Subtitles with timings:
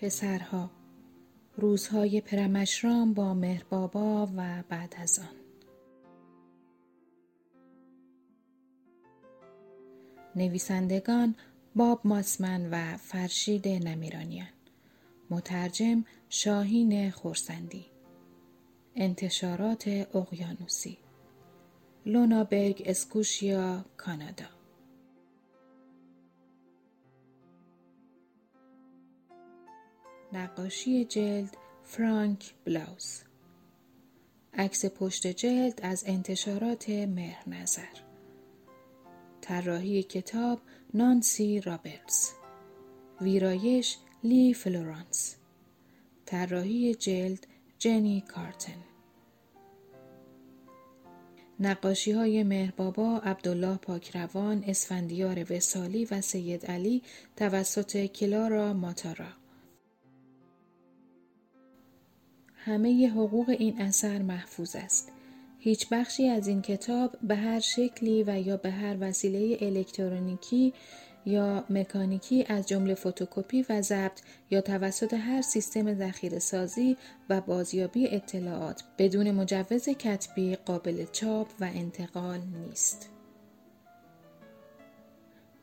[0.00, 0.70] پسرها.
[1.56, 5.36] روزهای پرمشرام با مهربابا و بعد از آن.
[10.36, 11.34] نویسندگان
[11.76, 14.48] باب ماسمن و فرشید نمیرانیان.
[15.30, 17.86] مترجم شاهین خورسندی.
[18.96, 20.98] انتشارات اقیانوسی.
[22.06, 24.53] لونابرگ اسکوشیا کانادا.
[30.34, 33.22] نقاشی جلد فرانک بلاوز.
[34.54, 37.94] عکس پشت جلد از انتشارات مهر نظر.
[39.40, 40.60] طراحی کتاب
[40.94, 42.32] نانسی رابرتس
[43.20, 45.36] ویرایش لی فلورانس.
[46.26, 47.46] طراحی جلد
[47.78, 48.84] جنی کارتن.
[51.60, 57.02] نقاشی های مهربابا عبدالله پاکروان اسفندیار وسالی و سید علی
[57.36, 59.43] توسط کلارا ماتارا.
[62.64, 65.12] همه حقوق این اثر محفوظ است.
[65.58, 70.72] هیچ بخشی از این کتاب به هر شکلی و یا به هر وسیله الکترونیکی
[71.26, 76.96] یا مکانیکی از جمله فتوکپی و ضبط یا توسط هر سیستم ذخیره سازی
[77.30, 83.10] و بازیابی اطلاعات بدون مجوز کتبی قابل چاپ و انتقال نیست.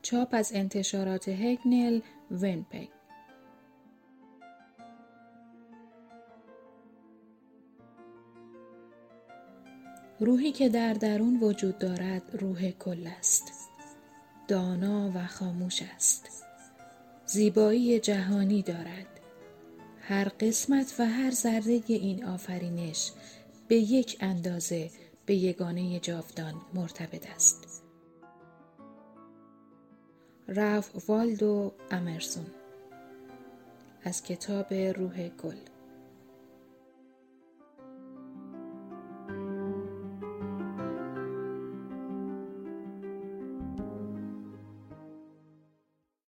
[0.01, 1.99] چاپ از انتشارات هگنل
[2.31, 3.00] ونپک
[10.21, 13.43] روحی که در درون وجود دارد روح کل است.
[14.47, 16.45] دانا و خاموش است.
[17.25, 19.07] زیبایی جهانی دارد.
[20.01, 23.11] هر قسمت و هر ذره این آفرینش
[23.67, 24.91] به یک اندازه
[25.25, 27.83] به یگانه جاودان مرتبط است.
[30.47, 32.45] رف والدو امرسون.
[34.03, 35.70] از کتاب روح گل